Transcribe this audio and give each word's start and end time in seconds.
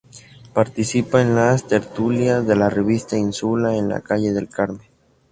Participa 0.55 1.21
en 1.21 1.35
las 1.35 1.67
tertulias 1.67 2.47
de 2.47 2.55
la 2.55 2.71
revista 2.71 3.17
Insula, 3.19 3.75
en 3.77 3.87
la 3.87 4.01
calle 4.01 4.33
del 4.33 4.49
Carmen. 4.49 4.81